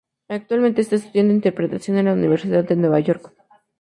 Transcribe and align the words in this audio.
Actualmente 0.29 0.81
está 0.81 0.95
estudiando 0.95 1.31
Interpretación 1.35 1.95
en 1.95 2.05
la 2.05 2.13
Universidad 2.13 2.63
de 2.67 2.75
Nueva 2.75 2.99
York. 3.01 3.31